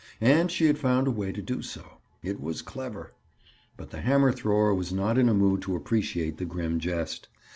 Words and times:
And 0.19 0.49
she 0.49 0.65
had 0.65 0.79
found 0.79 1.05
a 1.07 1.11
way 1.11 1.31
to 1.31 1.43
do 1.43 1.61
so. 1.61 1.99
It 2.23 2.41
was 2.41 2.63
clever. 2.63 3.13
But 3.77 3.91
the 3.91 4.01
hammer 4.01 4.31
thrower 4.31 4.73
was 4.73 4.91
not 4.91 5.15
in 5.15 5.29
a 5.29 5.33
mood 5.35 5.61
to 5.61 5.75
appreciate 5.75 6.37
the 6.39 6.45
grim 6.45 6.79
jest. 6.79 7.27